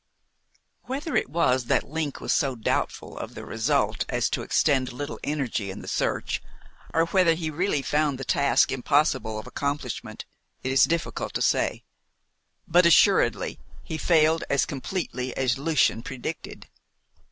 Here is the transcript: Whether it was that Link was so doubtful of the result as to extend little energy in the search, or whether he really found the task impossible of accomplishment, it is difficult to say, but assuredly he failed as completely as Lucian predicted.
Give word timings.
Whether 0.85 1.15
it 1.15 1.29
was 1.29 1.65
that 1.65 1.87
Link 1.87 2.19
was 2.19 2.33
so 2.33 2.55
doubtful 2.55 3.19
of 3.19 3.35
the 3.35 3.45
result 3.45 4.03
as 4.09 4.31
to 4.31 4.41
extend 4.41 4.91
little 4.91 5.19
energy 5.23 5.69
in 5.69 5.83
the 5.83 5.87
search, 5.87 6.41
or 6.91 7.05
whether 7.05 7.35
he 7.35 7.51
really 7.51 7.83
found 7.83 8.17
the 8.17 8.23
task 8.25 8.71
impossible 8.71 9.37
of 9.37 9.45
accomplishment, 9.45 10.25
it 10.63 10.71
is 10.71 10.85
difficult 10.85 11.35
to 11.35 11.41
say, 11.43 11.83
but 12.67 12.87
assuredly 12.87 13.59
he 13.83 13.99
failed 13.99 14.43
as 14.49 14.65
completely 14.65 15.37
as 15.37 15.59
Lucian 15.59 16.01
predicted. 16.01 16.67